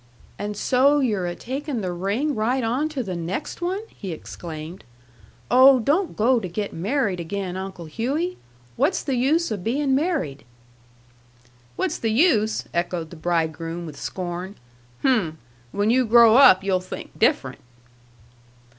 [0.39, 4.83] "And so you're a takin' the ring right on to the next one!" he exclaimed.
[5.51, 8.37] "Oh, don't go to get married again, Uncle Hughey!
[8.77, 10.43] What's the use o' being married?"
[11.75, 14.55] "What's the use?" echoed the bridegroom, with scorn.
[15.03, 15.37] "Hm!
[15.71, 17.59] When you grow up you'll think different."